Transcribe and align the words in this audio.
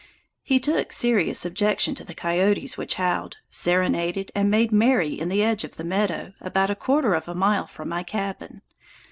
He 0.41 0.59
took 0.59 0.91
serious 0.91 1.45
objection 1.45 1.93
to 1.93 2.03
the 2.03 2.15
coyotes 2.15 2.75
which 2.75 2.95
howled, 2.95 3.37
serenaded, 3.51 4.31
and 4.33 4.49
made 4.49 4.71
merry 4.71 5.13
in 5.13 5.29
the 5.29 5.43
edge 5.43 5.63
of 5.63 5.75
the 5.75 5.83
meadow 5.83 6.33
about 6.41 6.71
a 6.71 6.75
quarter 6.75 7.13
of 7.13 7.27
a 7.27 7.35
mile 7.35 7.67
from 7.67 7.89
my 7.89 8.01
cabin. 8.01 8.63